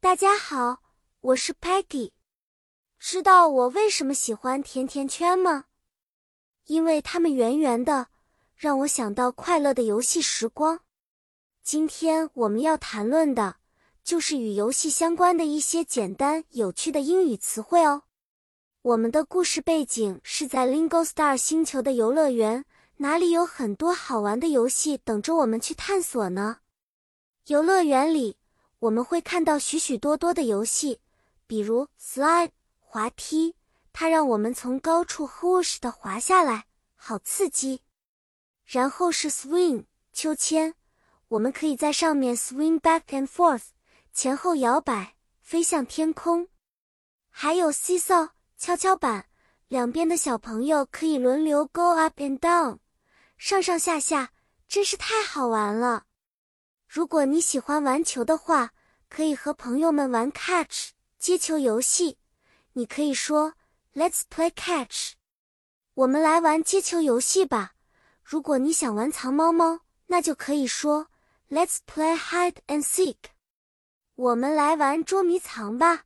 [0.00, 0.80] 大家好，
[1.20, 2.12] 我是 Peggy。
[3.00, 5.64] 知道我为什么喜欢甜甜圈吗？
[6.66, 8.06] 因为它们圆圆的，
[8.54, 10.82] 让我想到快乐的游戏时光。
[11.64, 13.56] 今天我们要谈论的
[14.04, 18.04] 就是与游戏相关的一些简单有趣的英语词汇哦。
[18.82, 22.64] 我们的故事背景是在 Lingo Star 星球的游乐园，
[22.98, 26.58] 哪里有很多好玩的游戏等着我们去探索呢？
[27.46, 28.37] 游乐园里。
[28.80, 31.00] 我们会看到许许多多的游戏，
[31.46, 33.54] 比如 slide 滑梯，
[33.92, 37.82] 它让我们从高处 whoosh 的滑下来，好刺激。
[38.64, 40.74] 然后是 swing 秋千，
[41.28, 43.68] 我们可以在上面 swing back and forth
[44.12, 46.48] 前后摇摆，飞向天空。
[47.30, 49.26] 还有 seesaw 跷跷板，
[49.68, 52.78] 两边的小朋友可以轮流 go up and down
[53.36, 54.32] 上上下下，
[54.68, 56.04] 真是太好玩了。
[56.88, 58.72] 如果你喜欢玩球的话，
[59.10, 62.16] 可以和朋友们玩 catch 接球游戏。
[62.72, 63.52] 你可以说
[63.94, 65.12] Let's play catch。
[65.92, 67.74] 我们来玩接球游戏吧。
[68.24, 71.08] 如果你想玩藏猫猫，那就可以说
[71.50, 73.16] Let's play hide and seek。
[74.14, 76.04] 我们来玩捉迷藏吧。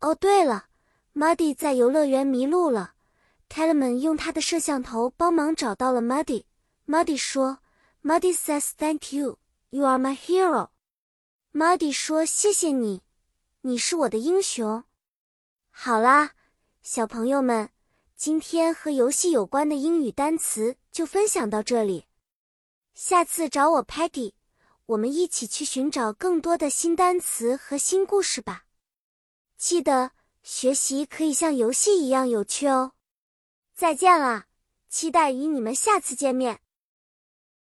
[0.00, 0.66] 哦，对了
[1.14, 2.92] ，Muddy 在游乐园迷路了。
[3.48, 6.44] Tellerman 用他的摄像头帮忙找到了 Muddy。
[6.86, 7.60] Muddy 说
[8.02, 9.38] ：“Muddy says thank you。”
[9.72, 10.70] You are my hero.
[11.52, 13.02] Muddy 说：“谢谢你，
[13.60, 14.82] 你是我的英雄。”
[15.70, 16.32] 好啦，
[16.82, 17.70] 小朋友们，
[18.16, 22.06] 今天和游戏有关的英语单词就分享到这里。
[22.94, 24.32] 下次找我 Peggy，
[24.86, 28.64] 我们一起去寻找更多的新单词和新故事吧。
[29.56, 30.10] 记得
[30.42, 32.92] 学习可以像游戏一样有趣哦。
[33.72, 34.46] 再见了，
[34.88, 36.60] 期待与你们下次见面。